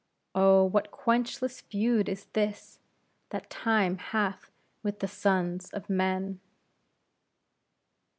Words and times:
Oh, 0.33 0.63
what 0.65 0.89
quenchless 0.89 1.61
feud 1.61 2.09
is 2.09 2.25
this, 2.33 2.79
that 3.29 3.51
Time 3.51 3.99
hath 3.99 4.49
with 4.81 4.97
the 4.97 5.07
sons 5.07 5.69
of 5.69 5.91
Men! 5.91 6.39